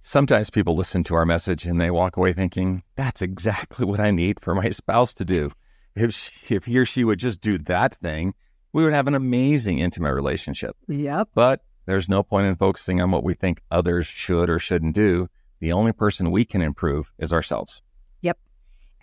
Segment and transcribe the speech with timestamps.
[0.00, 4.10] Sometimes people listen to our message and they walk away thinking, that's exactly what I
[4.10, 5.52] need for my spouse to do.
[5.94, 8.32] If, she, if he or she would just do that thing,
[8.72, 10.76] we would have an amazing intimate relationship.
[10.88, 11.28] Yep.
[11.34, 15.28] But there's no point in focusing on what we think others should or shouldn't do.
[15.58, 17.82] The only person we can improve is ourselves.
[18.22, 18.38] Yep.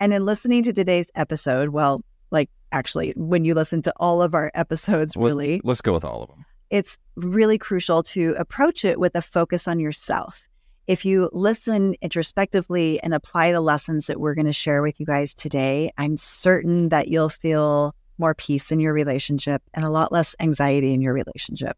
[0.00, 2.00] And in listening to today's episode, well,
[2.32, 6.04] like actually, when you listen to all of our episodes, Let's- really, Let's go with
[6.04, 6.44] all of them.
[6.70, 10.48] it's really crucial to approach it with a focus on yourself.
[10.88, 15.04] If you listen introspectively and apply the lessons that we're going to share with you
[15.04, 20.12] guys today, I'm certain that you'll feel more peace in your relationship and a lot
[20.12, 21.76] less anxiety in your relationship.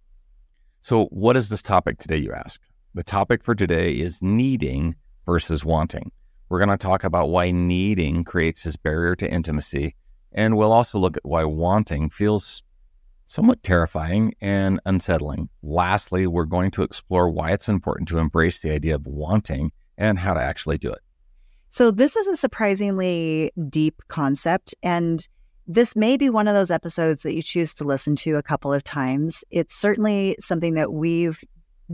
[0.83, 2.61] So, what is this topic today, you ask?
[2.95, 4.95] The topic for today is needing
[5.27, 6.13] versus wanting.
[6.49, 9.97] We're going to talk about why needing creates this barrier to intimacy,
[10.31, 12.63] and we'll also look at why wanting feels
[13.31, 15.49] somewhat terrifying and unsettling.
[15.63, 20.19] Lastly, we're going to explore why it's important to embrace the idea of wanting and
[20.19, 20.99] how to actually do it.
[21.69, 24.75] So, this is a surprisingly deep concept.
[24.83, 25.27] And
[25.69, 28.73] this may be one of those episodes that you choose to listen to a couple
[28.73, 29.45] of times.
[29.51, 31.41] It's certainly something that we've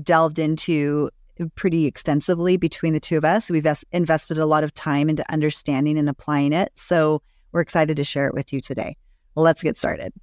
[0.02, 1.11] delved into
[1.55, 3.50] pretty extensively between the two of us.
[3.50, 6.72] We've invested a lot of time into understanding and applying it.
[6.77, 7.20] So,
[7.52, 8.96] we're excited to share it with you today.
[9.34, 10.14] Let's get started.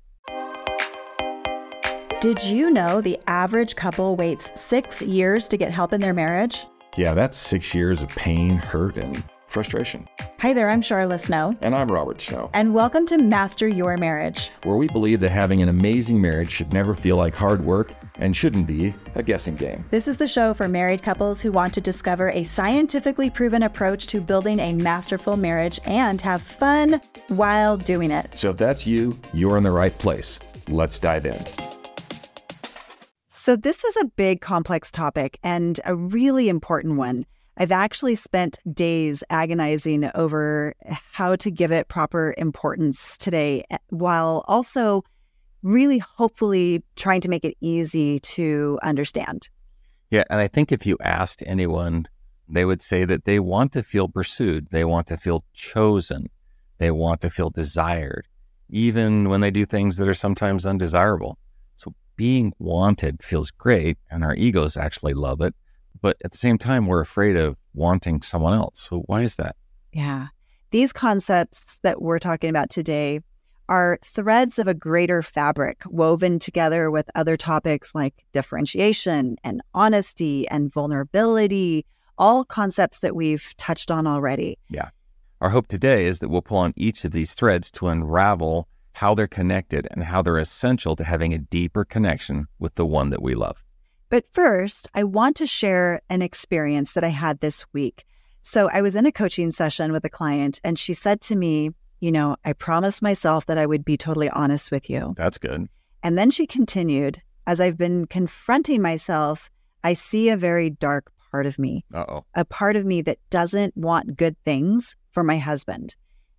[2.23, 6.65] Did you know the average couple waits six years to get help in their marriage?
[6.95, 10.07] Yeah, that's six years of pain, hurt, and frustration.
[10.39, 12.49] Hi there, I'm Sharla Snow, And I'm Robert Snow.
[12.53, 14.51] and welcome to Master Your Marriage.
[14.63, 18.33] where we believe that having an amazing marriage should never feel like hard work and
[18.33, 19.83] shouldn't be a guessing game.
[19.91, 24.07] This is the show for married couples who want to discover a scientifically proven approach
[24.07, 28.37] to building a masterful marriage and have fun while doing it.
[28.37, 30.39] So if that's you, you're in the right place.
[30.69, 31.72] Let's dive in.
[33.43, 37.25] So, this is a big, complex topic and a really important one.
[37.57, 40.73] I've actually spent days agonizing over
[41.11, 45.03] how to give it proper importance today, eh, while also
[45.61, 49.49] really hopefully trying to make it easy to understand.
[50.09, 52.07] Yeah, and I think if you asked anyone,
[52.47, 56.29] they would say that they want to feel pursued, they want to feel chosen,
[56.77, 58.25] they want to feel desired,
[58.69, 61.37] even when they do things that are sometimes undesirable.
[62.15, 65.55] Being wanted feels great, and our egos actually love it.
[66.01, 68.79] But at the same time, we're afraid of wanting someone else.
[68.81, 69.55] So why is that?
[69.91, 70.27] Yeah.
[70.71, 73.21] These concepts that we're talking about today
[73.69, 80.47] are threads of a greater fabric woven together with other topics like differentiation and honesty
[80.49, 81.85] and vulnerability,
[82.17, 84.57] all concepts that we've touched on already.
[84.69, 84.89] Yeah.
[85.41, 89.13] Our hope today is that we'll pull on each of these threads to unravel how
[89.15, 93.21] they're connected and how they're essential to having a deeper connection with the one that
[93.21, 93.63] we love.
[94.09, 98.05] But first, I want to share an experience that I had this week.
[98.43, 101.71] So I was in a coaching session with a client, and she said to me,
[101.99, 105.13] You know, I promised myself that I would be totally honest with you.
[105.17, 105.67] That's good.
[106.03, 109.49] And then she continued, As I've been confronting myself,
[109.83, 112.25] I see a very dark part of me, Uh oh.
[112.35, 115.95] a part of me that doesn't want good things for my husband.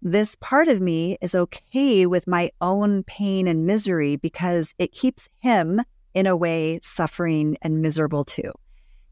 [0.06, 5.31] This part of me is okay with my own pain and misery because it keeps
[5.38, 5.81] him,
[6.12, 8.53] in a way, suffering and miserable too.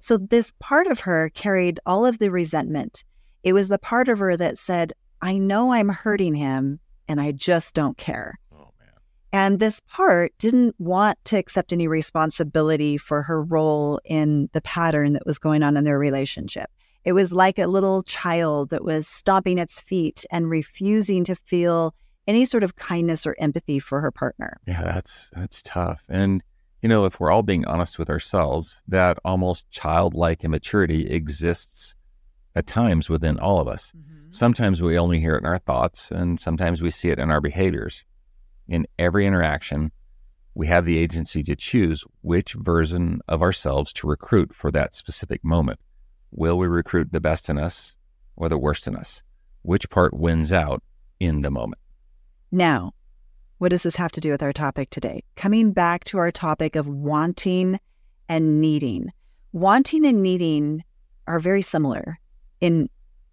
[0.00, 3.04] So, this part of her carried all of the resentment.
[3.42, 4.92] It was the part of her that said,
[5.22, 6.78] I know I'm hurting him
[7.09, 8.38] and I just don't care.
[8.54, 8.91] Oh, man.
[9.32, 15.14] And this part didn't want to accept any responsibility for her role in the pattern
[15.14, 16.70] that was going on in their relationship.
[17.05, 21.95] It was like a little child that was stomping its feet and refusing to feel
[22.27, 24.59] any sort of kindness or empathy for her partner.
[24.67, 26.05] Yeah, that's that's tough.
[26.09, 26.43] And
[26.81, 31.95] you know, if we're all being honest with ourselves, that almost childlike immaturity exists
[32.55, 33.93] at times within all of us.
[33.97, 34.31] Mm-hmm.
[34.31, 37.41] Sometimes we only hear it in our thoughts, and sometimes we see it in our
[37.41, 38.05] behaviors.
[38.69, 39.93] In every interaction,
[40.55, 45.45] we have the agency to choose which version of ourselves to recruit for that specific
[45.45, 45.79] moment.
[46.32, 47.97] Will we recruit the best in us
[48.36, 49.22] or the worst in us?
[49.60, 50.83] Which part wins out
[51.21, 51.80] in the moment?
[52.51, 52.92] Now,
[53.59, 55.22] what does this have to do with our topic today?
[55.36, 57.78] Coming back to our topic of wanting
[58.28, 59.12] and needing.
[59.53, 60.83] Wanting and needing
[61.27, 62.18] are very similar
[62.60, 62.89] in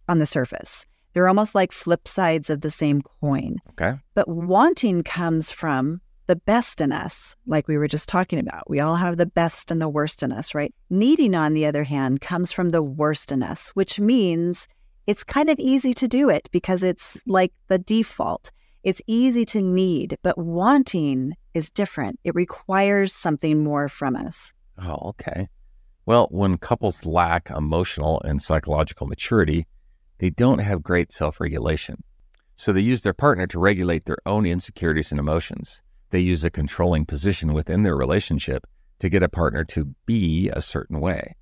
[0.08, 0.86] on the surface.
[1.14, 3.58] They're almost like flip sides of the same coin.
[3.72, 3.98] Okay.
[4.14, 8.70] But wanting comes from the best in us, like we were just talking about.
[8.70, 10.72] We all have the best and the worst in us, right?
[10.92, 14.68] Needing, on the other hand, comes from the worst in us, which means
[15.08, 18.52] it's kind of easy to do it because it's like the default.
[18.84, 22.20] It's easy to need, but wanting is different.
[22.24, 24.54] It requires something more from us.
[24.78, 25.50] Oh, okay.
[26.06, 29.66] Well, when couples lack emotional and psychological maturity,
[30.20, 32.04] they don't have great self regulation.
[32.56, 35.82] So they use their partner to regulate their own insecurities and emotions.
[36.10, 38.66] They use a controlling position within their relationship
[39.00, 41.36] to get a partner to be a certain way.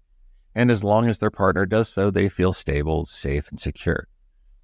[0.55, 4.07] And as long as their partner does so, they feel stable, safe, and secure.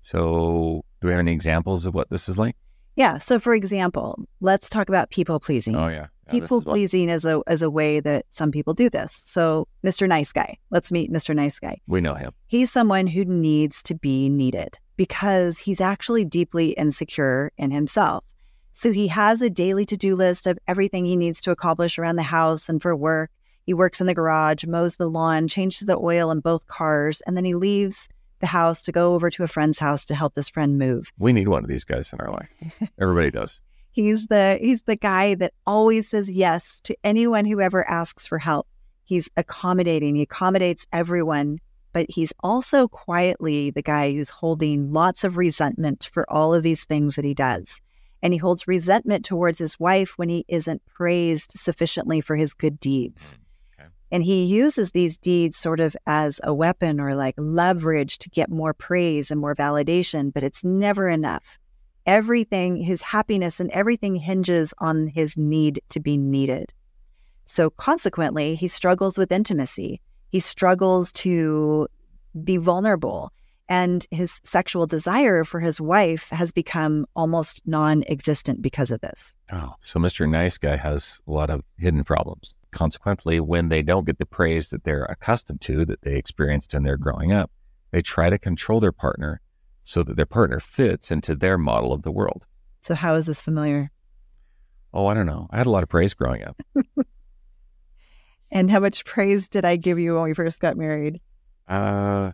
[0.01, 2.55] So, do we have any examples of what this is like?
[2.95, 3.19] Yeah.
[3.19, 5.75] So, for example, let's talk about people pleasing.
[5.75, 6.07] Oh, yeah.
[6.25, 9.21] yeah people is pleasing is a as a way that some people do this.
[9.25, 10.07] So, Mr.
[10.07, 10.57] Nice Guy.
[10.71, 11.35] Let's meet Mr.
[11.35, 11.79] Nice Guy.
[11.87, 12.31] We know him.
[12.47, 18.23] He's someone who needs to be needed because he's actually deeply insecure in himself.
[18.73, 22.23] So he has a daily to-do list of everything he needs to accomplish around the
[22.23, 23.29] house and for work.
[23.65, 27.37] He works in the garage, mows the lawn, changes the oil in both cars, and
[27.37, 28.09] then he leaves
[28.39, 31.13] the house to go over to a friend's house to help this friend move.
[31.17, 32.49] We need one of these guys in our life.
[32.99, 33.61] Everybody does.
[33.91, 38.39] He's the he's the guy that always says yes to anyone who ever asks for
[38.39, 38.67] help.
[39.03, 40.15] He's accommodating.
[40.15, 41.59] He accommodates everyone,
[41.93, 46.85] but he's also quietly the guy who's holding lots of resentment for all of these
[46.85, 47.79] things that he does.
[48.23, 52.79] And he holds resentment towards his wife when he isn't praised sufficiently for his good
[52.79, 53.37] deeds.
[53.79, 58.29] Mm, and he uses these deeds sort of as a weapon or like leverage to
[58.29, 61.59] get more praise and more validation, but it's never enough.
[62.05, 66.73] Everything, his happiness and everything hinges on his need to be needed.
[67.45, 70.01] So consequently, he struggles with intimacy.
[70.29, 71.87] He struggles to
[72.43, 73.31] be vulnerable.
[73.69, 79.35] And his sexual desire for his wife has become almost non existent because of this.
[79.51, 80.29] Oh, so Mr.
[80.29, 84.71] Nice Guy has a lot of hidden problems consequently, when they don't get the praise
[84.71, 87.49] that they're accustomed to, that they experienced in their growing up,
[87.91, 89.39] they try to control their partner
[89.83, 92.45] so that their partner fits into their model of the world.
[92.81, 93.91] So, how is this familiar?
[94.93, 95.47] Oh, I don't know.
[95.51, 96.61] I had a lot of praise growing up.
[98.51, 101.21] and how much praise did I give you when we first got married?
[101.67, 102.31] Uh,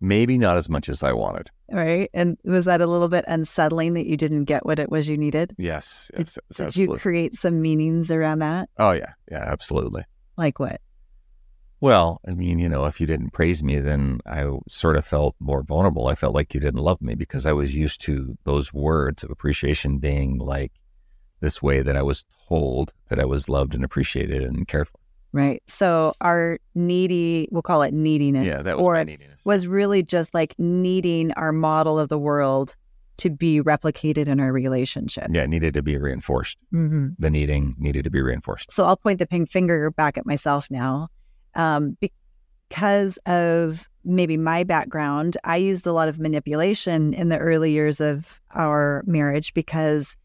[0.00, 1.50] maybe not as much as I wanted.
[1.70, 2.10] Right.
[2.14, 5.16] And was that a little bit unsettling that you didn't get what it was you
[5.16, 5.54] needed?
[5.58, 6.10] Yes.
[6.16, 8.68] yes did, did you create some meanings around that?
[8.78, 9.12] Oh, yeah.
[9.30, 10.04] Yeah, absolutely.
[10.36, 10.80] Like what?
[11.80, 15.34] Well, I mean, you know, if you didn't praise me, then I sort of felt
[15.40, 16.08] more vulnerable.
[16.08, 19.30] I felt like you didn't love me because I was used to those words of
[19.30, 20.72] appreciation being like
[21.40, 24.99] this way that I was told that I was loved and appreciated and cared for.
[25.32, 25.62] Right.
[25.66, 28.44] So our needy, we'll call it neediness.
[28.44, 29.44] Yeah, that was or neediness.
[29.44, 32.74] Was really just like needing our model of the world
[33.18, 35.26] to be replicated in our relationship.
[35.30, 36.58] Yeah, it needed to be reinforced.
[36.72, 37.08] Mm-hmm.
[37.18, 38.72] The needing needed to be reinforced.
[38.72, 41.08] So I'll point the pink finger back at myself now.
[41.54, 47.72] Um, because of maybe my background, I used a lot of manipulation in the early
[47.72, 50.16] years of our marriage because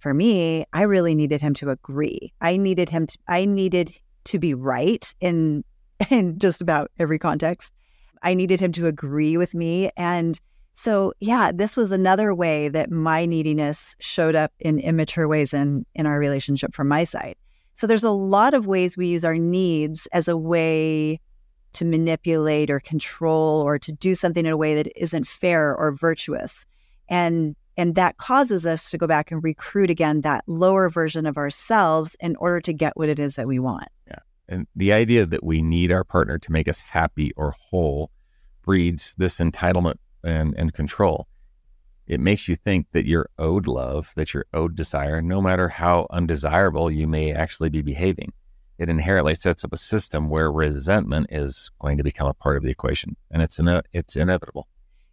[0.00, 2.32] for me, I really needed him to agree.
[2.40, 5.64] I needed him to, I needed to be right in
[6.10, 7.74] in just about every context.
[8.22, 10.38] I needed him to agree with me and
[10.72, 15.84] so yeah, this was another way that my neediness showed up in immature ways in
[15.94, 17.36] in our relationship from my side.
[17.74, 21.20] So there's a lot of ways we use our needs as a way
[21.72, 25.92] to manipulate or control or to do something in a way that isn't fair or
[25.92, 26.66] virtuous.
[27.08, 31.38] And and that causes us to go back and recruit again that lower version of
[31.38, 33.88] ourselves in order to get what it is that we want.
[34.50, 38.10] And the idea that we need our partner to make us happy or whole
[38.62, 39.94] breeds this entitlement
[40.24, 41.28] and, and control.
[42.08, 46.08] It makes you think that you're owed love, that you're owed desire, no matter how
[46.10, 48.32] undesirable you may actually be behaving.
[48.76, 52.64] It inherently sets up a system where resentment is going to become a part of
[52.64, 54.66] the equation, and it's ine- it's inevitable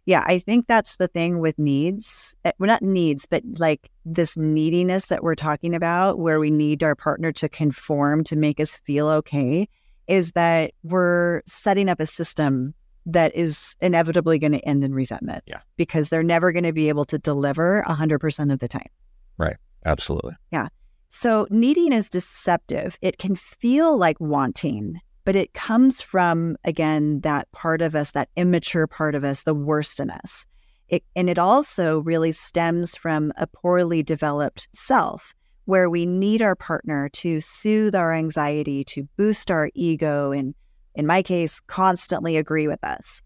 [0.08, 2.34] yeah, I think that's the thing with needs.
[2.46, 6.82] Eh, well, not needs, but like this neediness that we're talking about, where we need
[6.82, 9.68] our partner to conform to make us feel okay,
[10.06, 12.72] is that we're setting up a system
[13.04, 15.44] that is inevitably going to end in resentment.
[15.46, 15.60] Yeah.
[15.76, 18.88] Because they're never going to be able to deliver 100% of the time.
[19.36, 19.58] Right.
[19.84, 20.36] Absolutely.
[20.50, 20.68] Yeah.
[21.10, 22.98] So needing is deceptive.
[23.02, 28.30] It can feel like wanting but it comes from, again, that part of us, that
[28.34, 30.46] immature part of us, the worst in us.
[30.88, 35.34] It, and it also really stems from a poorly developed self
[35.66, 40.54] where we need our partner to soothe our anxiety, to boost our ego, and
[40.94, 43.20] in my case, constantly agree with us.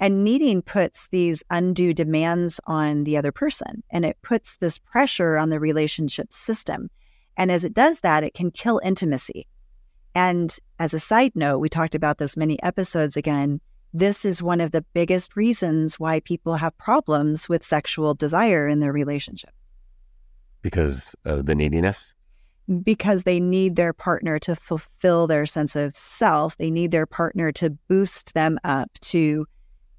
[0.00, 5.36] And needing puts these undue demands on the other person and it puts this pressure
[5.36, 6.88] on the relationship system.
[7.36, 9.46] And as it does that, it can kill intimacy.
[10.14, 13.60] And as a side note, we talked about this many episodes again.
[13.94, 18.80] This is one of the biggest reasons why people have problems with sexual desire in
[18.80, 19.50] their relationship.
[20.62, 22.14] Because of the neediness?
[22.82, 26.56] because they need their partner to fulfill their sense of self.
[26.56, 29.46] They need their partner to boost them up, to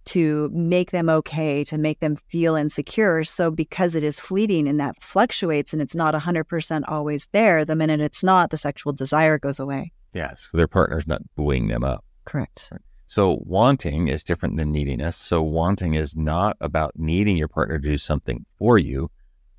[0.05, 3.23] to make them okay, to make them feel insecure.
[3.23, 7.75] So because it is fleeting and that fluctuates and it's not 100% always there, the
[7.75, 9.93] minute it's not, the sexual desire goes away.
[10.13, 12.05] Yes, so their partner's not buoying them up.
[12.25, 12.71] Correct.
[13.05, 15.15] So wanting is different than neediness.
[15.15, 19.11] So wanting is not about needing your partner to do something for you,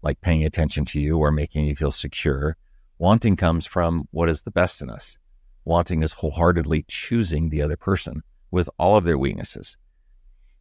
[0.02, 2.56] like paying attention to you or making you feel secure.
[2.98, 5.18] Wanting comes from what is the best in us.
[5.64, 9.76] Wanting is wholeheartedly choosing the other person with all of their weaknesses.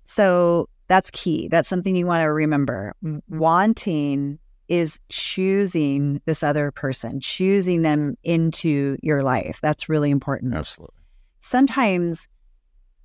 [0.04, 1.48] So that's key.
[1.48, 2.94] That's something you want to remember.
[3.30, 9.60] Wanting is choosing this other person, choosing them into your life.
[9.62, 10.54] That's really important.
[10.54, 10.96] Absolutely.
[11.42, 12.28] Sometimes,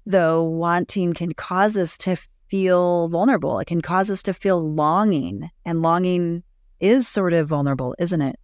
[0.07, 2.17] though, wanting can cause us to
[2.49, 3.59] feel vulnerable.
[3.59, 6.43] It can cause us to feel longing, and longing
[6.81, 8.37] is sort of vulnerable, isn't it?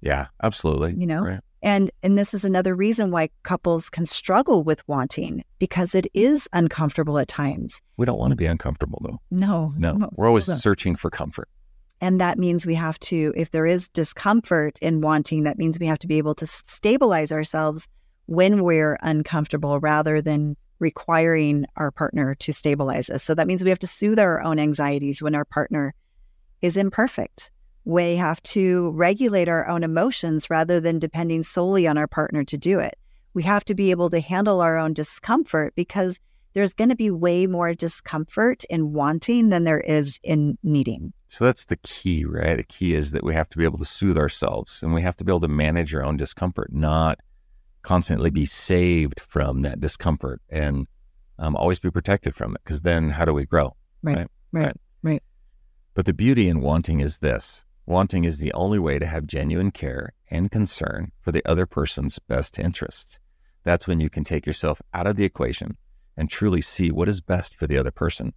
[0.00, 0.94] Yeah, absolutely.
[0.96, 1.22] You know?
[1.22, 1.40] Right.
[1.62, 6.48] And and this is another reason why couples can struggle with wanting because it is
[6.54, 7.82] uncomfortable at times.
[7.98, 9.20] We don't want to be uncomfortable though.
[9.30, 9.74] No.
[9.76, 10.08] No.
[10.16, 11.50] We're always searching for comfort.
[12.00, 15.86] And that means we have to, if there is discomfort in wanting, that means we
[15.86, 17.88] have to be able to stabilize ourselves
[18.26, 23.22] when we're uncomfortable rather than requiring our partner to stabilize us.
[23.22, 25.94] So that means we have to soothe our own anxieties when our partner
[26.62, 27.50] is imperfect.
[27.84, 32.56] We have to regulate our own emotions rather than depending solely on our partner to
[32.56, 32.96] do it.
[33.34, 36.18] We have to be able to handle our own discomfort because
[36.54, 41.12] there's going to be way more discomfort in wanting than there is in needing.
[41.30, 42.56] So that's the key, right?
[42.56, 45.16] The key is that we have to be able to soothe ourselves and we have
[45.18, 47.20] to be able to manage our own discomfort, not
[47.82, 50.88] constantly be saved from that discomfort and
[51.38, 52.60] um, always be protected from it.
[52.64, 53.76] Because then how do we grow?
[54.02, 55.22] Right, right, right, right.
[55.94, 59.70] But the beauty in wanting is this wanting is the only way to have genuine
[59.70, 63.20] care and concern for the other person's best interests.
[63.62, 65.76] That's when you can take yourself out of the equation
[66.16, 68.32] and truly see what is best for the other person.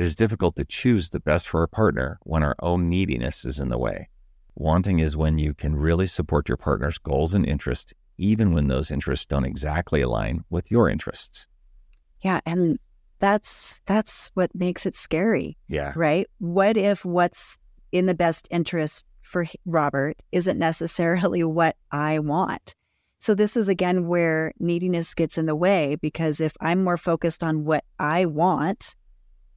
[0.00, 3.60] It is difficult to choose the best for our partner when our own neediness is
[3.60, 4.08] in the way.
[4.54, 8.90] Wanting is when you can really support your partner's goals and interests, even when those
[8.90, 11.46] interests don't exactly align with your interests.
[12.20, 12.40] Yeah.
[12.46, 12.78] And
[13.18, 15.58] that's that's what makes it scary.
[15.68, 15.92] Yeah.
[15.94, 16.26] Right?
[16.38, 17.58] What if what's
[17.92, 22.74] in the best interest for Robert isn't necessarily what I want?
[23.18, 27.44] So, this is again where neediness gets in the way because if I'm more focused
[27.44, 28.94] on what I want,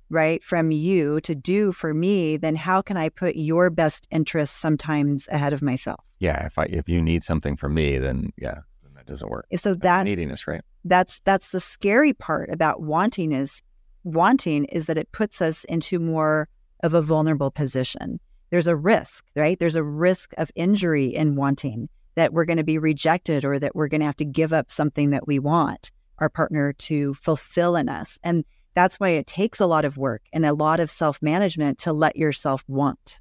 [0.09, 4.57] right, from you to do for me, then how can I put your best interests
[4.57, 6.03] sometimes ahead of myself?
[6.19, 6.45] Yeah.
[6.45, 9.45] If I if you need something from me, then yeah, then that doesn't work.
[9.57, 10.61] So That's that neediness, right?
[10.85, 13.61] that's that's the scary part about wanting is
[14.03, 16.49] wanting is that it puts us into more
[16.81, 18.19] of a vulnerable position.
[18.49, 19.57] There's a risk, right?
[19.57, 23.75] There's a risk of injury in wanting that we're going to be rejected or that
[23.75, 27.75] we're going to have to give up something that we want our partner to fulfill
[27.75, 28.19] in us.
[28.23, 31.77] And that's why it takes a lot of work and a lot of self management
[31.79, 33.19] to let yourself want.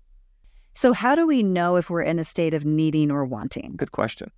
[0.75, 3.75] So, how do we know if we're in a state of needing or wanting?
[3.77, 4.31] Good question.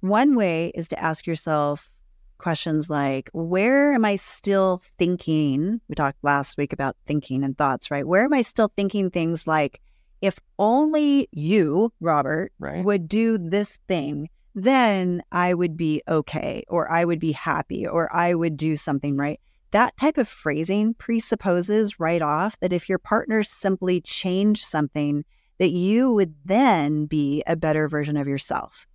[0.00, 1.88] One way is to ask yourself
[2.38, 5.80] questions like, where am I still thinking?
[5.88, 8.06] We talked last week about thinking and thoughts, right?
[8.06, 9.80] Where am I still thinking things like,
[10.20, 12.84] if only you, Robert, Right.
[12.84, 18.14] would do this thing, then I would be okay, or I would be happy, or
[18.14, 19.40] I would do something right.
[19.72, 25.24] That type of phrasing presupposes right off that if your partner simply changed something,
[25.58, 28.86] that you would then be a better version of yourself.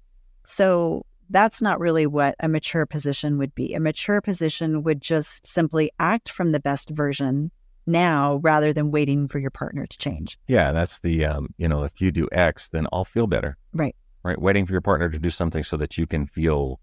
[0.44, 3.74] So that's not really what a mature position would be.
[3.74, 7.52] A mature position would just simply act from the best version
[7.88, 10.38] now rather than waiting for your partner to change.
[10.48, 13.58] Yeah, that's the um, you know, if you do X, then I'll feel better.
[13.74, 13.96] Right.
[14.24, 14.40] Right.
[14.40, 16.80] Waiting for your partner to do something so that you can feel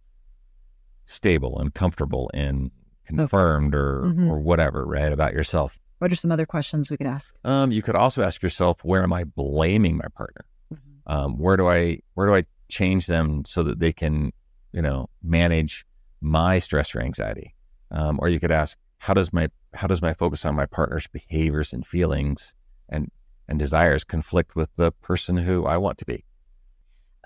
[1.04, 2.70] stable and comfortable and
[3.08, 4.28] confirmed or Mhm.
[4.30, 5.78] or whatever, right, about yourself.
[5.98, 7.34] What are some other questions we could ask?
[7.44, 10.44] Um, you could also ask yourself, where am I blaming my partner?
[11.06, 14.30] Um, where do I where do I change them so that they can,
[14.72, 15.86] you know, manage
[16.20, 17.54] my stress or anxiety?
[17.90, 21.06] Um, or you could ask, how does my how does my focus on my partner's
[21.06, 22.54] behaviors and feelings
[22.90, 23.10] and
[23.48, 26.24] and desires conflict with the person who I want to be?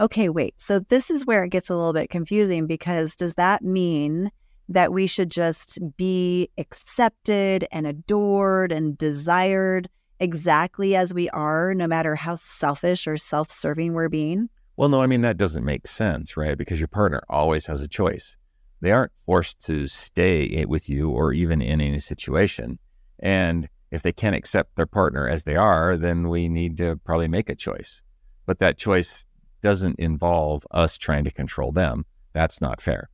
[0.01, 0.55] Okay, wait.
[0.59, 4.31] So this is where it gets a little bit confusing because does that mean
[4.73, 9.89] that we should just be accepted and adored and desired
[10.21, 14.49] exactly as we are, no matter how selfish or self serving we're being?
[14.77, 16.57] Well, no, I mean that doesn't make sense, right?
[16.57, 18.37] Because your partner always has a choice.
[18.81, 22.79] They aren't forced to stay with you or even in any situation.
[23.21, 27.29] And if they can't accept their partner as they are, then we need to probably
[27.29, 28.03] make a choice.
[28.47, 29.25] But that choice
[29.61, 32.05] doesn't involve us trying to control them.
[32.33, 33.11] That's not fair.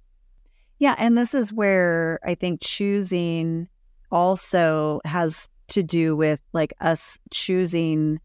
[0.79, 0.95] Yeah.
[0.99, 3.69] And this is where I think choosing
[4.11, 8.21] also has to do with like us choosing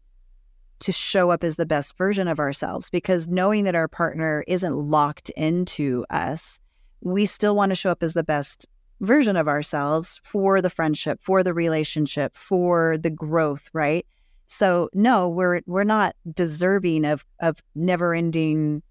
[0.80, 4.76] to show up as the best version of ourselves because knowing that our partner isn't
[4.76, 6.58] locked into us,
[7.00, 8.66] we still want to show up as the best
[9.00, 14.06] version of ourselves for the friendship, for the relationship, for the growth, right?
[14.46, 18.82] So no, we're we're not deserving of of never-ending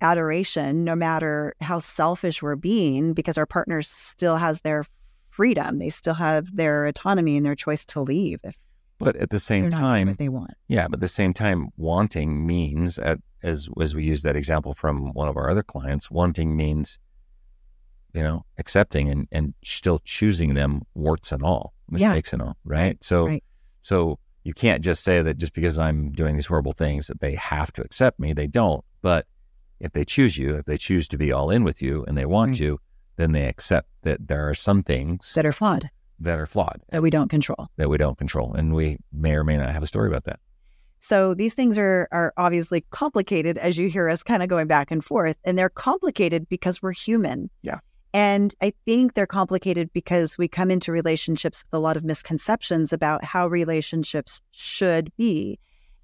[0.00, 4.84] adoration no matter how selfish we're being because our partner still has their
[5.28, 5.78] freedom.
[5.78, 8.56] They still have their autonomy and their choice to leave if
[8.98, 10.52] but at the same time they want.
[10.68, 14.74] Yeah, but at the same time wanting means at, as as we use that example
[14.74, 16.98] from one of our other clients, wanting means
[18.12, 22.34] you know, accepting and, and still choosing them warts and all, mistakes yeah.
[22.34, 23.02] and all, right?
[23.02, 23.44] So right.
[23.80, 27.34] so you can't just say that just because I'm doing these horrible things that they
[27.34, 28.32] have to accept me.
[28.32, 28.84] They don't.
[29.02, 29.26] But
[29.80, 32.26] if they choose you, if they choose to be all in with you and they
[32.26, 32.60] want right.
[32.60, 32.80] you,
[33.16, 35.90] then they accept that there are some things that are flawed.
[36.18, 36.80] That are flawed.
[36.90, 37.68] That we don't control.
[37.76, 38.52] That we don't control.
[38.52, 40.40] And we may or may not have a story about that.
[41.00, 44.90] So these things are are obviously complicated as you hear us kind of going back
[44.90, 45.38] and forth.
[45.44, 47.50] And they're complicated because we're human.
[47.62, 47.78] Yeah.
[48.12, 52.92] And I think they're complicated because we come into relationships with a lot of misconceptions
[52.92, 55.58] about how relationships should be.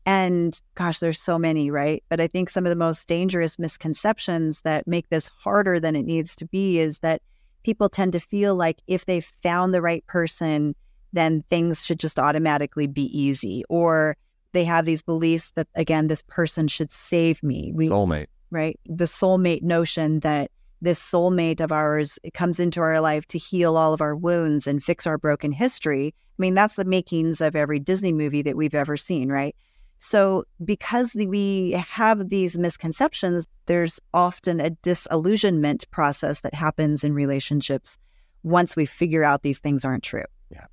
[0.07, 2.03] And gosh, there's so many, right?
[2.09, 6.05] But I think some of the most dangerous misconceptions that make this harder than it
[6.05, 7.21] needs to be is that
[7.65, 10.77] people tend to feel like if they found the right person,
[11.13, 13.65] then things should just automatically be easy.
[13.69, 14.17] Or
[14.53, 17.73] they have these beliefs that, again, this person should save me.
[17.75, 18.29] We, soulmate.
[18.53, 18.79] Right.
[18.87, 23.93] The soulmate notion that this soulmate of ours comes into our life to heal all
[23.93, 26.15] of our wounds and fix our broken history.
[26.17, 29.57] I mean, that's the makings of every Disney movie that we've ever seen, right?
[29.99, 37.97] So, because we have these misconceptions, there's often a disillusionment process that happens in relationships
[38.43, 40.25] once we figure out these things aren't true.
[40.51, 40.67] Yeah.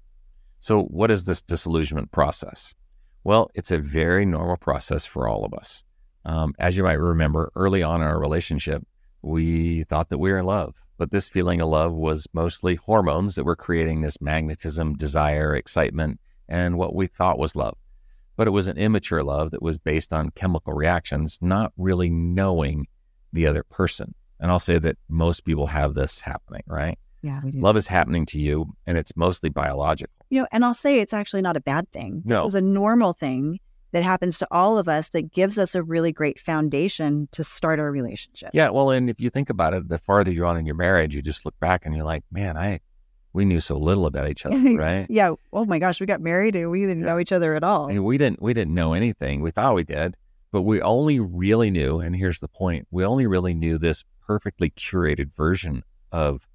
[0.60, 2.74] So, what is this disillusionment process?
[3.24, 5.84] Well, it's a very normal process for all of us.
[6.26, 8.86] Um, as you might remember, early on in our relationship,
[9.22, 10.76] we thought that we were in love.
[10.98, 16.20] But this feeling of love was mostly hormones that were creating this magnetism, desire, excitement,
[16.48, 17.78] and what we thought was love.
[18.36, 22.88] But it was an immature love that was based on chemical reactions, not really knowing
[23.32, 24.16] the other person.
[24.40, 26.98] And I'll say that most people have this happening, right?
[27.22, 27.60] Yeah, we do.
[27.60, 30.14] Love is happening to you, and it's mostly biological.
[30.30, 32.22] You know, and I'll say it's actually not a bad thing.
[32.26, 32.46] No.
[32.46, 33.60] It's a normal thing
[33.94, 37.80] that happens to all of us that gives us a really great foundation to start
[37.80, 38.50] our relationship.
[38.52, 41.16] Yeah, well, and if you think about it, the farther you're on in your marriage,
[41.16, 42.80] you just look back and you're like, man, I
[43.34, 45.08] we knew so little about each other, right?
[45.10, 45.34] yeah.
[45.52, 47.08] Oh my gosh, we got married and we didn't yeah.
[47.08, 47.88] know each other at all.
[47.88, 49.42] we didn't we didn't know anything.
[49.42, 50.16] We thought we did,
[50.52, 54.70] but we only really knew, and here's the point, we only really knew this perfectly
[54.70, 56.48] curated version of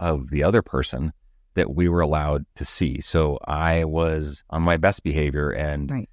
[0.00, 1.12] of the other person
[1.54, 3.00] that we were allowed to see.
[3.00, 6.08] So I was on my best behavior and right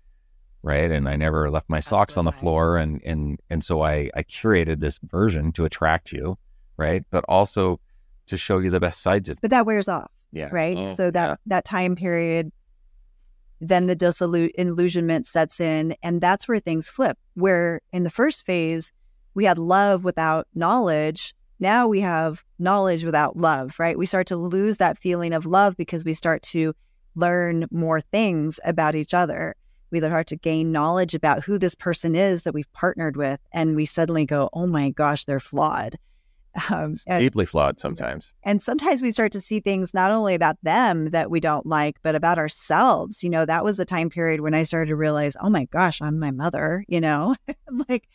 [0.65, 0.89] right?
[0.89, 4.23] And I never left my socks on the floor, and and and so I I
[4.23, 6.37] curated this version to attract you,
[6.75, 7.05] right?
[7.11, 7.79] But also
[8.27, 9.39] to show you the best sides of.
[9.41, 10.49] But that wears off, yeah.
[10.51, 10.77] Right.
[10.77, 11.35] Oh, so that yeah.
[11.47, 12.51] that time period,
[13.61, 17.17] then the disillusionment sets in, and that's where things flip.
[17.33, 18.91] Where in the first phase
[19.33, 21.35] we had love without knowledge.
[21.59, 23.97] Now we have knowledge without love, right?
[23.97, 26.73] We start to lose that feeling of love because we start to
[27.15, 29.55] learn more things about each other
[29.95, 33.75] we start to gain knowledge about who this person is that we've partnered with, and
[33.75, 35.97] we suddenly go, "Oh my gosh, they're flawed."
[36.69, 38.33] Um, and, deeply flawed sometimes.
[38.43, 41.97] And sometimes we start to see things not only about them that we don't like,
[42.01, 43.23] but about ourselves.
[43.23, 46.01] You know, that was the time period when I started to realize, oh my gosh,
[46.01, 46.83] I'm my mother.
[46.95, 47.35] You know,
[47.89, 48.07] like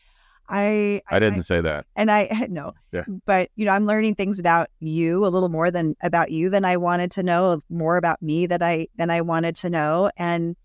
[0.50, 3.04] I, I, I didn't I, say that, and I no, yeah.
[3.24, 6.64] but you know, I'm learning things about you a little more than about you than
[6.64, 10.56] I wanted to know, more about me that I than I wanted to know, and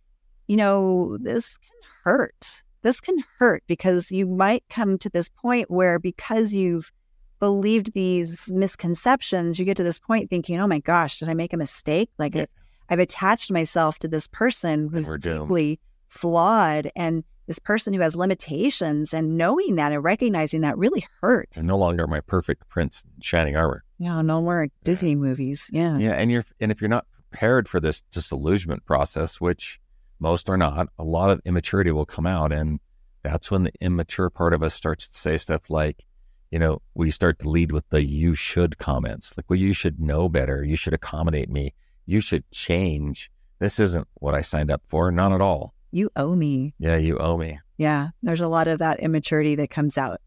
[0.47, 2.63] you know, this can hurt.
[2.81, 6.91] This can hurt because you might come to this point where because you've
[7.39, 11.53] believed these misconceptions, you get to this point thinking, oh my gosh, did I make
[11.53, 12.09] a mistake?
[12.17, 12.45] Like yeah.
[12.89, 19.13] I've attached myself to this person who's deeply flawed and this person who has limitations
[19.13, 21.57] and knowing that and recognizing that really hurts.
[21.57, 23.83] And no longer my perfect prince shining armor.
[23.99, 25.15] Yeah, no more Disney yeah.
[25.15, 25.69] movies.
[25.71, 25.97] Yeah.
[25.97, 26.13] Yeah.
[26.13, 29.79] And you're and if you're not prepared for this disillusionment process, which
[30.19, 30.87] most are not.
[30.97, 32.51] A lot of immaturity will come out.
[32.51, 32.79] And
[33.23, 36.05] that's when the immature part of us starts to say stuff like,
[36.51, 39.35] you know, we start to lead with the you should comments.
[39.35, 40.63] Like, well, you should know better.
[40.63, 41.73] You should accommodate me.
[42.05, 43.31] You should change.
[43.59, 45.11] This isn't what I signed up for.
[45.11, 45.73] Not at all.
[45.91, 46.73] You owe me.
[46.77, 47.59] Yeah, you owe me.
[47.77, 48.09] Yeah.
[48.21, 50.21] There's a lot of that immaturity that comes out.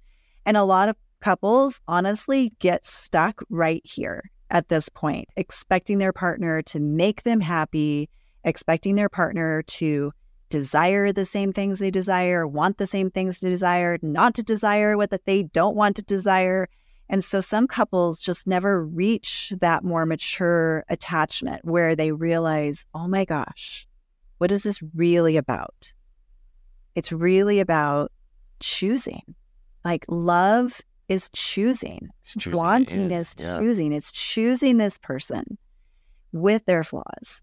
[0.44, 6.12] And a lot of couples honestly get stuck right here at this point, expecting their
[6.12, 8.08] partner to make them happy,
[8.44, 10.12] expecting their partner to
[10.48, 14.96] desire the same things they desire, want the same things to desire, not to desire
[14.96, 16.68] what that they don't want to desire.
[17.08, 23.08] And so some couples just never reach that more mature attachment where they realize, oh
[23.08, 23.86] my gosh,
[24.38, 25.92] what is this really about?
[26.94, 28.12] It's really about
[28.60, 29.34] choosing.
[29.84, 32.10] Like love is choosing.
[32.24, 33.58] choosing, Wanting is yeah.
[33.58, 33.92] choosing.
[33.92, 35.58] It's choosing this person
[36.32, 37.42] with their flaws.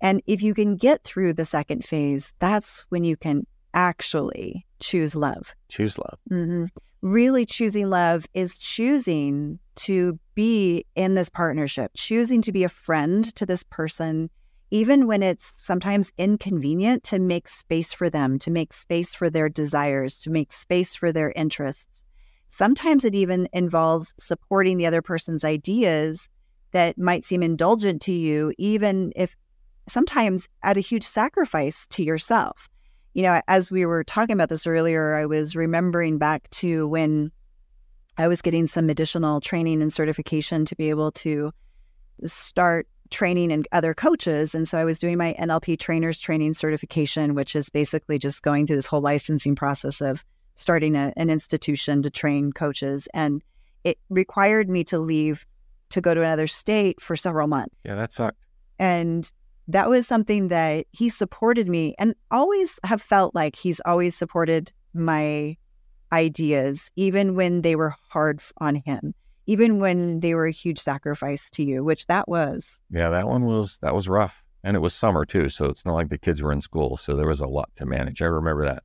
[0.00, 5.14] And if you can get through the second phase, that's when you can actually choose
[5.14, 5.54] love.
[5.68, 6.18] Choose love.
[6.28, 6.66] hmm
[7.02, 13.24] Really choosing love is choosing to be in this partnership, choosing to be a friend
[13.36, 14.30] to this person,
[14.70, 19.50] even when it's sometimes inconvenient to make space for them, to make space for their
[19.50, 22.04] desires, to make space for their interests.
[22.48, 26.28] Sometimes it even involves supporting the other person's ideas
[26.72, 29.36] that might seem indulgent to you, even if
[29.88, 32.68] sometimes at a huge sacrifice to yourself
[33.14, 37.30] you know, as we were talking about this earlier, I was remembering back to when
[38.18, 41.52] I was getting some additional training and certification to be able to
[42.26, 44.54] start training and other coaches.
[44.54, 48.66] And so I was doing my NLP trainers training certification, which is basically just going
[48.66, 50.24] through this whole licensing process of
[50.56, 53.08] starting a, an institution to train coaches.
[53.14, 53.42] And
[53.84, 55.46] it required me to leave
[55.90, 57.76] to go to another state for several months.
[57.84, 58.38] Yeah, that sucked.
[58.80, 59.30] And
[59.68, 64.72] that was something that he supported me and always have felt like he's always supported
[64.92, 65.56] my
[66.12, 69.14] ideas, even when they were hard on him,
[69.46, 72.80] even when they were a huge sacrifice to you, which that was.
[72.90, 75.94] Yeah, that one was that was rough, and it was summer too, so it's not
[75.94, 78.22] like the kids were in school, so there was a lot to manage.
[78.22, 78.82] I remember that.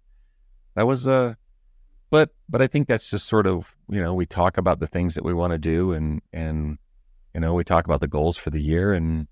[0.75, 1.35] That was uh,
[2.09, 5.15] but but I think that's just sort of you know we talk about the things
[5.15, 6.77] that we want to do, and and
[7.33, 9.27] you know we talk about the goals for the year, and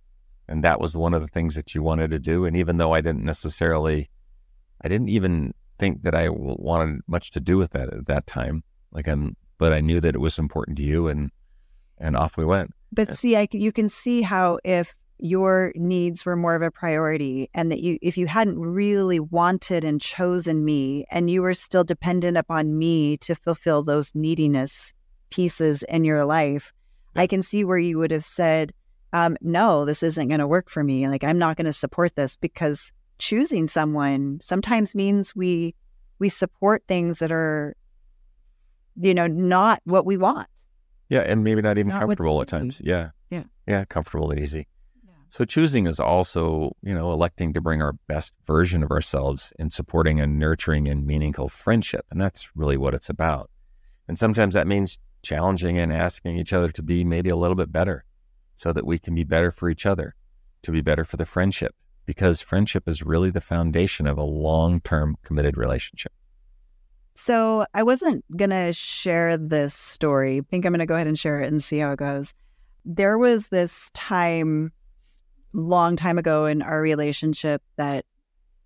[0.47, 2.93] and that was one of the things that you wanted to do, and even though
[2.93, 4.09] I didn't necessarily,
[4.81, 8.63] I didn't even think that i wanted much to do with that at that time,
[8.91, 11.31] like I'm, but I knew that it was important to you, and
[11.97, 12.71] and off we went.
[12.91, 17.49] But see, I, you can see how if your needs were more of a priority
[17.53, 21.83] and that you if you hadn't really wanted and chosen me and you were still
[21.83, 24.93] dependent upon me to fulfill those neediness
[25.31, 26.71] pieces in your life
[27.15, 27.23] Yeah.
[27.23, 28.73] i can see where you would have said
[29.13, 32.15] um, no this isn't going to work for me like i'm not going to support
[32.15, 35.73] this because choosing someone sometimes means we
[36.19, 37.75] we support things that are
[38.99, 40.47] you know not what we want
[41.09, 42.81] Yeah, and maybe not even Not comfortable at times.
[42.83, 43.11] Yeah.
[43.29, 43.43] Yeah.
[43.65, 44.67] Yeah, comfortable and easy.
[45.29, 49.69] So choosing is also, you know, electing to bring our best version of ourselves in
[49.69, 52.05] supporting and nurturing and meaningful friendship.
[52.09, 53.51] And that's really what it's about.
[54.07, 57.71] And sometimes that means challenging and asking each other to be maybe a little bit
[57.71, 58.05] better
[58.57, 60.15] so that we can be better for each other,
[60.63, 61.73] to be better for the friendship,
[62.05, 66.11] because friendship is really the foundation of a long term committed relationship.
[67.13, 70.37] So I wasn't going to share this story.
[70.37, 72.33] I think I'm going to go ahead and share it and see how it goes.
[72.83, 74.71] There was this time,
[75.53, 78.05] long time ago in our relationship, that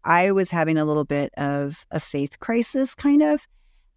[0.04, 3.48] I was having a little bit of a faith crisis, kind of.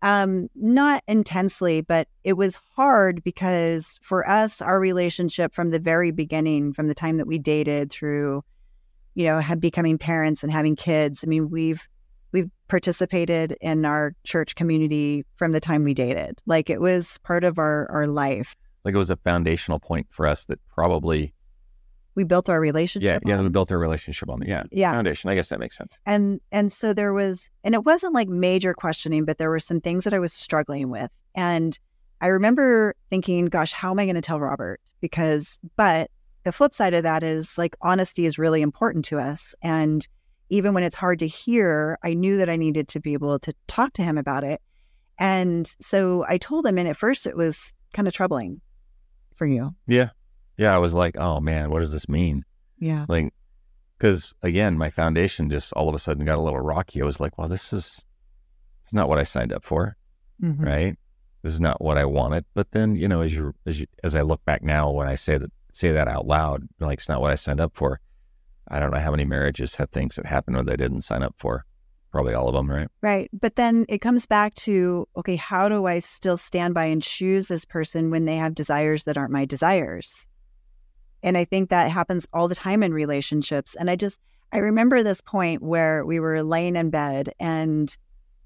[0.04, 6.10] Um, not intensely, but it was hard because for us, our relationship from the very
[6.10, 8.44] beginning, from the time that we dated through,
[9.14, 11.24] you know, becoming parents and having kids.
[11.24, 11.88] I mean, we've
[12.32, 16.38] we've participated in our church community from the time we dated.
[16.44, 18.54] Like it was part of our our life.
[18.84, 21.32] Like it was a foundational point for us that probably,
[22.16, 23.22] We built our relationship.
[23.24, 24.42] yeah, yeah, we built our relationship on.
[24.46, 24.62] Yeah.
[24.70, 24.92] Yeah.
[24.92, 25.30] Foundation.
[25.30, 25.98] I guess that makes sense.
[26.06, 29.80] and and so there was and it wasn't like major questioning but there were some
[29.80, 31.78] things that i was struggling with and
[32.20, 36.10] i remember thinking gosh how am i going to tell robert because but
[36.44, 40.06] the flip side of that is like honesty is really important to us and
[40.50, 43.52] even when it's hard to hear i knew that i needed to be able to
[43.66, 44.60] talk to him about it
[45.18, 48.60] and so i told him and at first it was kind of troubling
[49.36, 50.10] for you Yeah.
[50.56, 50.74] Yeah.
[50.74, 52.44] I was like, oh man, what does this mean?
[52.78, 53.32] yeah Like,
[53.98, 57.00] because again, my foundation just all of a sudden got a little rocky.
[57.00, 58.04] I was like, well, this is
[58.92, 59.96] not what I signed up for,
[60.42, 60.60] Mhm.
[60.64, 60.98] right?
[61.42, 62.44] This is not what I wanted.
[62.54, 65.14] But then, you know, as you as you as I look back now, when I
[65.14, 68.00] say that say that out loud, like it's not what I signed up for.
[68.68, 71.34] I don't know how many marriages have things that happen where they didn't sign up
[71.36, 71.64] for.
[72.10, 72.88] Probably all of them, right?
[73.02, 73.28] Right.
[73.32, 77.48] But then it comes back to okay, how do I still stand by and choose
[77.48, 80.26] this person when they have desires that aren't my desires?
[81.24, 83.74] And I think that happens all the time in relationships.
[83.74, 84.20] And I just,
[84.52, 87.96] I remember this point where we were laying in bed and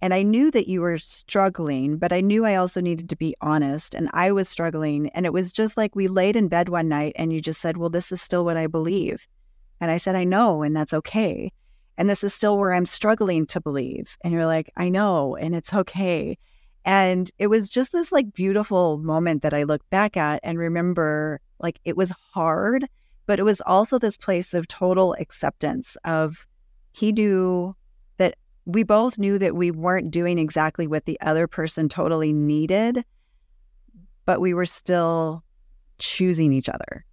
[0.01, 3.35] And I knew that you were struggling, but I knew I also needed to be
[3.41, 3.95] honest.
[3.95, 5.09] And I was struggling.
[5.09, 7.77] And it was just like we laid in bed one night and you just said,
[7.77, 9.27] Well, this is still what I believe.
[9.81, 11.51] And I said, I know, and that's okay.
[11.97, 14.17] And this is still where I'm struggling to believe.
[14.23, 16.39] And you're like, I know, and it's okay.
[16.85, 21.41] And it was just this like beautiful moment that I look back at and remember
[21.61, 22.89] like it was hard,
[23.27, 26.47] but it was also this place of total acceptance of
[26.93, 27.75] he knew
[28.17, 33.05] that we both knew that we weren't doing exactly what the other person totally needed,
[34.25, 35.43] but we were still
[35.99, 37.05] choosing each other.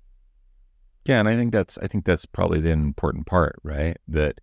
[1.06, 3.98] Yeah, and I think that's I think that's probably the important part, right?
[4.08, 4.42] That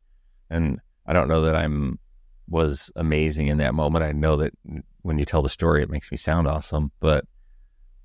[0.49, 1.99] and I don't know that I'm
[2.49, 4.05] was amazing in that moment.
[4.05, 7.25] I know that mm, when you tell the story it makes me sound awesome, but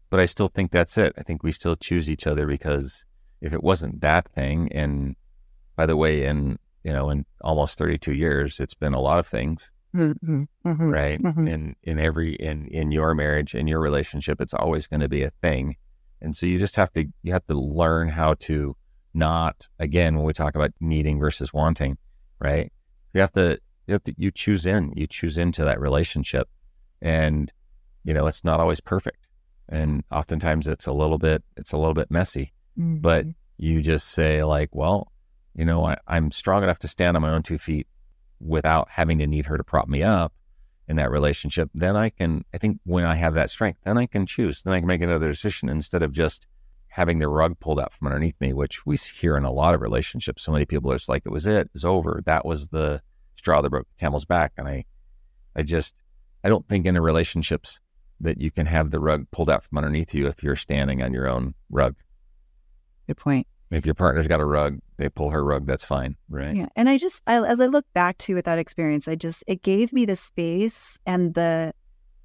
[0.10, 1.14] but I still think that's it.
[1.18, 3.06] I think we still choose each other because
[3.42, 5.16] if it wasn't that thing and
[5.76, 9.28] by the way in you know in almost 32 years it's been a lot of
[9.28, 11.48] things mm-hmm, mm-hmm, right mm-hmm.
[11.48, 15.22] in in every in in your marriage in your relationship it's always going to be
[15.22, 15.76] a thing
[16.22, 18.76] and so you just have to you have to learn how to
[19.14, 21.98] not again when we talk about needing versus wanting,
[22.40, 22.72] right?
[23.14, 26.50] You have to you have to you choose in, you choose into that relationship.
[27.02, 27.52] And
[28.04, 29.27] you know, it's not always perfect.
[29.70, 32.54] And oftentimes it's a little bit it's a little bit messy.
[32.78, 32.98] Mm-hmm.
[32.98, 33.26] But
[33.58, 35.12] you just say like, well,
[35.56, 37.88] you know, I, I'm strong enough to stand on my own two feet
[38.40, 40.34] without having to need her to prop me up
[40.88, 44.06] in that relationship, then I can, I think when I have that strength, then I
[44.06, 44.62] can choose.
[44.62, 46.48] Then I can make another decision instead of just
[46.88, 49.82] having the rug pulled out from underneath me, which we hear in a lot of
[49.82, 50.44] relationships.
[50.44, 52.22] So many people are just like, it was it, it's over.
[52.26, 53.02] That was the
[53.36, 54.54] straw that broke the camel's back.
[54.58, 54.86] And I,
[55.56, 56.02] I just,
[56.44, 57.82] I don't think in the relationships
[58.20, 61.14] that you can have the rug pulled out from underneath you if you're standing on
[61.14, 61.96] your own rug.
[63.08, 63.48] Good point.
[63.70, 66.56] If your partner's got a rug, they pull her rug, that's fine, right?
[66.56, 66.68] Yeah.
[66.76, 69.62] And I just, I, as I look back to with that experience, I just, it
[69.62, 71.74] gave me the space and the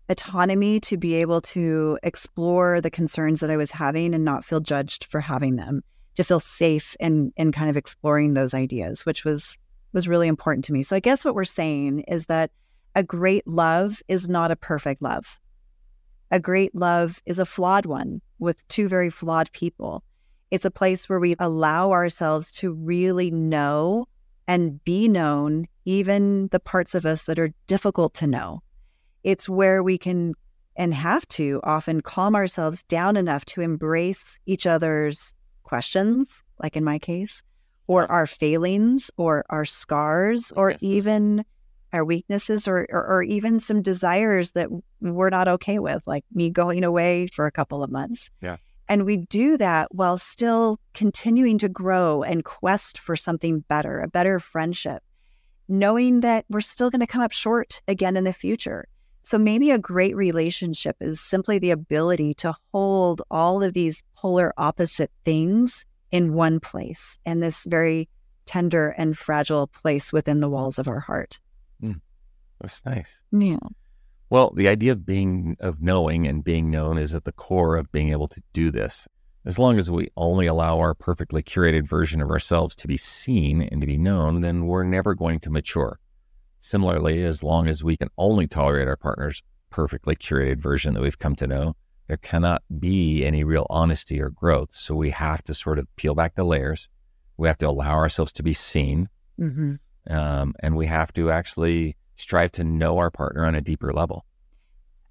[0.09, 4.61] autonomy to be able to explore the concerns that I was having and not feel
[4.61, 5.83] judged for having them,
[6.15, 9.59] to feel safe and in kind of exploring those ideas, which was
[9.93, 10.83] was really important to me.
[10.83, 12.51] So I guess what we're saying is that
[12.95, 15.39] a great love is not a perfect love.
[16.33, 20.03] A great love is a flawed one with two very flawed people.
[20.51, 24.07] It's a place where we allow ourselves to really know
[24.49, 28.63] and be known, even the parts of us that are difficult to know.
[29.23, 30.33] It's where we can
[30.75, 36.83] and have to often calm ourselves down enough to embrace each other's questions, like in
[36.83, 37.43] my case,
[37.87, 41.45] or our failings or our scars, or even
[41.93, 44.69] our weaknesses, or, or, or even some desires that
[45.01, 48.31] we're not okay with, like me going away for a couple of months.
[48.41, 48.57] Yeah.
[48.89, 54.09] And we do that while still continuing to grow and quest for something better, a
[54.09, 55.03] better friendship,
[55.69, 58.87] knowing that we're still going to come up short again in the future.
[59.23, 64.53] So maybe a great relationship is simply the ability to hold all of these polar
[64.59, 68.09] opposite things in one place, in this very
[68.45, 71.41] tender and fragile place within the walls of our heart.
[71.83, 72.01] Mm,
[72.61, 73.23] that's nice.
[73.33, 73.59] Yeah.
[74.31, 77.93] Well, the idea of being, of knowing and being known is at the core of
[77.93, 79.07] being able to do this.
[79.45, 83.61] As long as we only allow our perfectly curated version of ourselves to be seen
[83.61, 85.99] and to be known, then we're never going to mature.
[86.61, 91.19] Similarly, as long as we can only tolerate our partner's perfectly curated version that we've
[91.19, 91.75] come to know,
[92.07, 94.73] there cannot be any real honesty or growth.
[94.73, 96.89] So we have to sort of peel back the layers.
[97.37, 99.09] We have to allow ourselves to be seen.
[99.41, 99.75] Mm-hmm.
[100.09, 104.25] Um, and we have to actually strive to know our partner on a deeper level.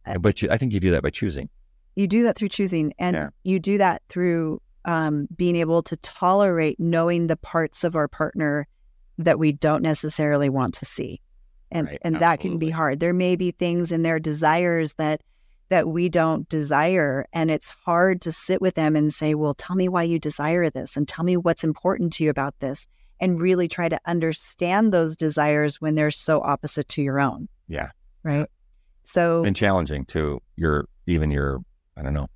[0.06, 1.49] Uh, but you, I think you do that by choosing.
[1.95, 3.30] You do that through choosing, and yeah.
[3.43, 8.67] you do that through um, being able to tolerate knowing the parts of our partner
[9.17, 11.21] that we don't necessarily want to see,
[11.69, 11.99] and right.
[12.01, 12.19] and Absolutely.
[12.19, 12.99] that can be hard.
[12.99, 15.21] There may be things in their desires that
[15.69, 19.75] that we don't desire, and it's hard to sit with them and say, "Well, tell
[19.75, 22.88] me why you desire this, and tell me what's important to you about this."
[23.21, 27.47] And really try to understand those desires when they're so opposite to your own.
[27.67, 27.91] Yeah.
[28.23, 28.47] Right.
[29.03, 31.62] So and challenging to your even your
[31.95, 32.27] I don't know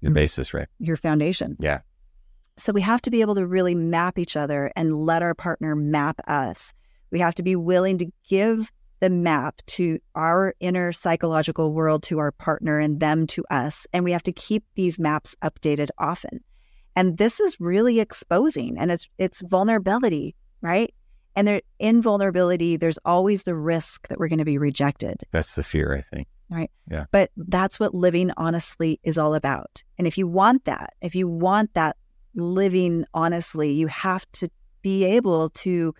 [0.00, 0.14] your mm-hmm.
[0.14, 0.68] basis, right?
[0.78, 1.56] Your foundation.
[1.58, 1.80] Yeah.
[2.56, 5.74] So we have to be able to really map each other and let our partner
[5.74, 6.72] map us.
[7.10, 12.18] We have to be willing to give the map to our inner psychological world to
[12.18, 13.86] our partner and them to us.
[13.92, 16.40] And we have to keep these maps updated often.
[16.96, 20.94] And this is really exposing and it's it's vulnerability, right?
[21.36, 25.22] And there in vulnerability, there's always the risk that we're going to be rejected.
[25.32, 26.28] That's the fear, I think.
[26.50, 26.70] Right.
[26.90, 27.06] Yeah.
[27.10, 29.82] But that's what living honestly is all about.
[29.98, 31.96] And if you want that, if you want that
[32.34, 34.48] living honestly, you have to
[34.82, 35.94] be able to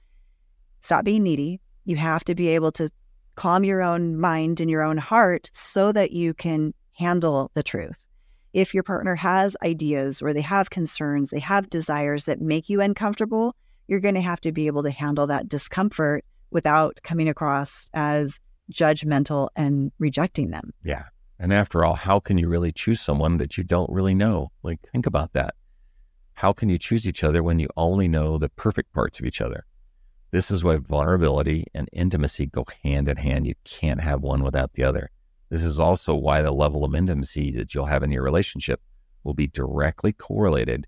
[0.83, 1.61] stop being needy.
[1.85, 2.91] You have to be able to
[3.35, 8.07] calm your own mind and your own heart so that you can handle the truth.
[8.55, 12.81] If your partner has ideas or they have concerns, they have desires that make you
[12.81, 13.57] uncomfortable,
[13.89, 18.39] you're going to have to be able to handle that discomfort without coming across as
[18.73, 20.73] judgmental and rejecting them.
[20.85, 21.03] Yeah.
[21.41, 24.53] And after all, how can you really choose someone that you don't really know?
[24.63, 25.57] Like, think about that.
[26.35, 29.41] How can you choose each other when you only know the perfect parts of each
[29.41, 29.67] other?
[30.31, 33.49] This is why vulnerability and intimacy go hand in hand.
[33.49, 35.11] You can't have one without the other.
[35.51, 38.81] This is also why the level of intimacy that you'll have in your relationship
[39.25, 40.87] will be directly correlated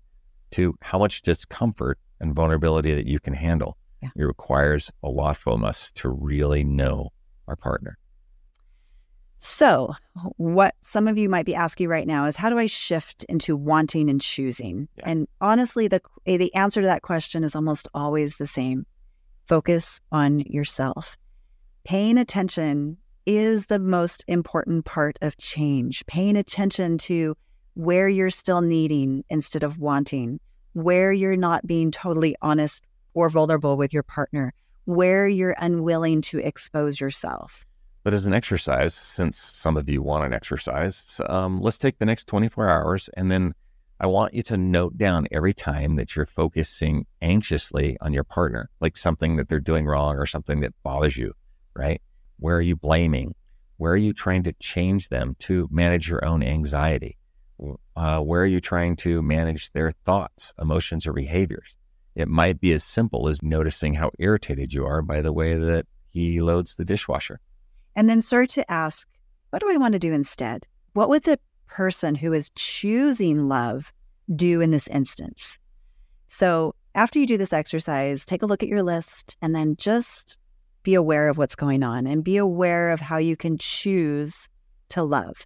[0.51, 3.77] to how much discomfort and vulnerability that you can handle.
[4.01, 4.09] Yeah.
[4.15, 7.11] It requires a lot from us to really know
[7.47, 7.97] our partner.
[9.39, 9.93] So,
[10.37, 13.55] what some of you might be asking right now is how do I shift into
[13.55, 14.87] wanting and choosing?
[14.97, 15.09] Yeah.
[15.09, 18.87] And honestly, the eh, the answer to that question is almost always the same.
[19.45, 21.17] Focus on yourself.
[21.83, 26.03] Paying attention is the most important part of change.
[26.07, 27.35] Paying attention to
[27.73, 30.39] where you're still needing instead of wanting,
[30.71, 34.53] where you're not being totally honest or vulnerable with your partner,
[34.85, 37.65] where you're unwilling to expose yourself.
[38.03, 42.05] But as an exercise, since some of you want an exercise, um, let's take the
[42.05, 43.53] next 24 hours and then
[43.99, 48.69] I want you to note down every time that you're focusing anxiously on your partner,
[48.79, 51.33] like something that they're doing wrong or something that bothers you,
[51.75, 52.01] right?
[52.39, 53.35] Where are you blaming?
[53.77, 57.17] Where are you trying to change them to manage your own anxiety?
[57.95, 61.75] Uh, where are you trying to manage their thoughts, emotions, or behaviors?
[62.15, 65.85] It might be as simple as noticing how irritated you are by the way that
[66.11, 67.39] he loads the dishwasher.
[67.95, 69.07] And then start to ask,
[69.49, 70.67] what do I want to do instead?
[70.93, 73.93] What would the person who is choosing love
[74.35, 75.59] do in this instance?
[76.27, 80.37] So after you do this exercise, take a look at your list and then just
[80.87, 84.47] be aware of what's going on and be aware of how you can choose
[84.87, 85.45] to love.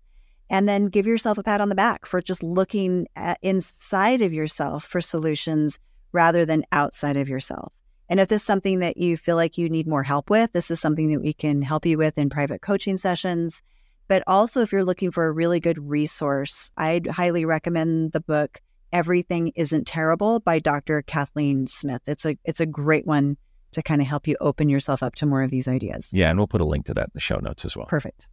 [0.51, 4.33] And then give yourself a pat on the back for just looking at inside of
[4.33, 5.79] yourself for solutions
[6.11, 7.73] rather than outside of yourself.
[8.07, 10.69] And if this is something that you feel like you need more help with, this
[10.69, 13.63] is something that we can help you with in private coaching sessions.
[14.07, 18.61] But also, if you're looking for a really good resource, I'd highly recommend the book
[18.93, 21.01] Everything Isn't Terrible by Dr.
[21.01, 22.03] Kathleen Smith.
[22.05, 23.37] It's a it's a great one
[23.71, 26.09] to kind of help you open yourself up to more of these ideas.
[26.11, 27.85] Yeah, and we'll put a link to that in the show notes as well.
[27.85, 28.27] Perfect.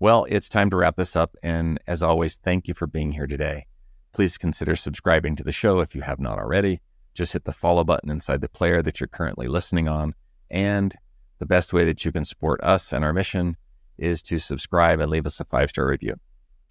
[0.00, 1.36] Well, it's time to wrap this up.
[1.42, 3.66] And as always, thank you for being here today.
[4.12, 6.80] Please consider subscribing to the show if you have not already
[7.14, 10.14] just hit the follow button inside the player that you're currently listening on.
[10.50, 10.94] And
[11.38, 13.56] the best way that you can support us and our mission
[13.96, 16.16] is to subscribe and leave us a five star review.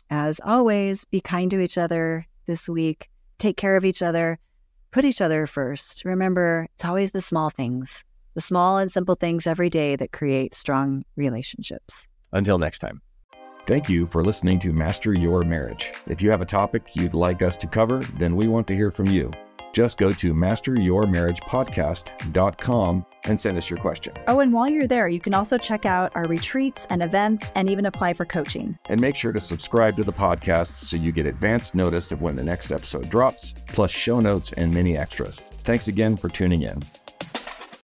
[0.09, 3.09] As always, be kind to each other this week.
[3.39, 4.39] Take care of each other.
[4.91, 6.05] Put each other first.
[6.05, 10.53] Remember, it's always the small things, the small and simple things every day that create
[10.53, 12.07] strong relationships.
[12.31, 13.01] Until next time.
[13.65, 15.93] Thank you for listening to Master Your Marriage.
[16.07, 18.91] If you have a topic you'd like us to cover, then we want to hear
[18.91, 19.31] from you
[19.73, 24.13] just go to masteryourmarriagepodcast.com and send us your question.
[24.27, 27.69] Oh, and while you're there, you can also check out our retreats and events and
[27.69, 28.77] even apply for coaching.
[28.87, 32.35] And make sure to subscribe to the podcast so you get advance notice of when
[32.35, 35.39] the next episode drops, plus show notes and many extras.
[35.39, 36.79] Thanks again for tuning in.